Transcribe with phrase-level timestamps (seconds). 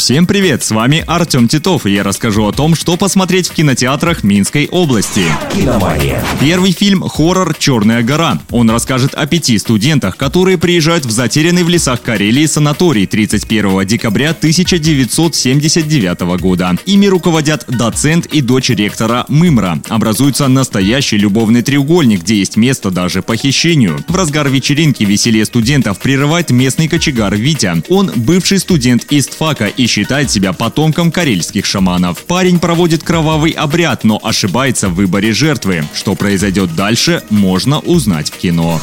[0.00, 4.24] Всем привет, с вами Артем Титов, и я расскажу о том, что посмотреть в кинотеатрах
[4.24, 5.24] Минской области.
[5.54, 6.24] Киномания.
[6.40, 8.40] Первый фильм– хоррор «Черная гора».
[8.50, 14.30] Он расскажет о пяти студентах, которые приезжают в затерянный в лесах Карелии санаторий 31 декабря
[14.30, 16.78] 1979 года.
[16.86, 19.82] Ими руководят доцент и дочь ректора Мымра.
[19.90, 24.02] Образуется настоящий любовный треугольник, где есть место даже похищению.
[24.08, 27.82] В разгар вечеринки веселье студентов прерывает местный кочегар Витя.
[27.90, 32.24] Он бывший студент истфака и считает себя потомком карельских шаманов.
[32.24, 35.84] Парень проводит кровавый обряд, но ошибается в выборе жертвы.
[35.94, 38.80] Что произойдет дальше, можно узнать в кино.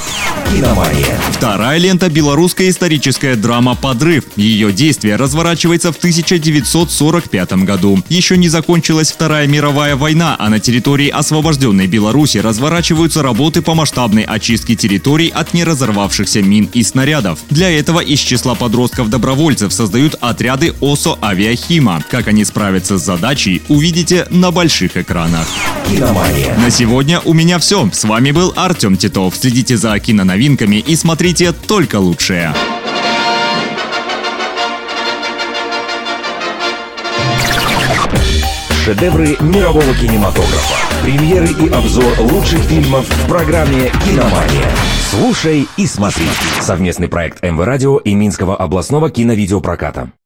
[0.51, 1.19] Киномания.
[1.31, 4.25] Вторая лента– белорусская историческая драма «Подрыв».
[4.35, 8.03] Ее действие разворачивается в 1945 году.
[8.09, 14.23] Еще не закончилась Вторая мировая война, а на территории освобожденной Беларуси разворачиваются работы по масштабной
[14.23, 17.39] очистке территорий от неразорвавшихся мин и снарядов.
[17.49, 22.01] Для этого из числа подростков-добровольцев создают отряды ОСО «Авиахима».
[22.09, 25.45] Как они справятся с задачей, увидите на больших экранах.
[25.87, 26.57] Киномания.
[26.57, 27.87] На сегодня у меня все.
[27.93, 29.35] С вами был Артем Титов.
[29.35, 32.51] Следите за киноновинками и смотрите только лучшее.
[38.83, 40.75] Шедевры мирового кинематографа.
[41.03, 44.71] Премьеры и обзор лучших фильмов в программе «Киномания».
[45.11, 46.25] Слушай и смотри.
[46.59, 50.09] Совместный проект МВ Радио и Минского областного киновидеопроката.